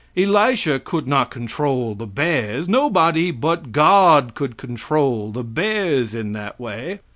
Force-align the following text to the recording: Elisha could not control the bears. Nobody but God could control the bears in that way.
Elisha 0.17 0.79
could 0.79 1.07
not 1.07 1.29
control 1.29 1.93
the 1.93 2.07
bears. 2.07 2.67
Nobody 2.67 3.29
but 3.29 3.71
God 3.71 4.33
could 4.33 4.57
control 4.57 5.31
the 5.31 5.43
bears 5.43 6.15
in 6.15 6.31
that 6.31 6.59
way. 6.59 7.01